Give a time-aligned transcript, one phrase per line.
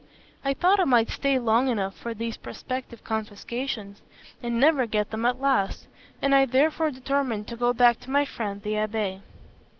[0.43, 4.01] I thought I might stay long enough for these prospective confiscations,
[4.41, 5.85] and never get them at last;
[6.23, 9.21] and I therefore determined to go back to my friend the abbé.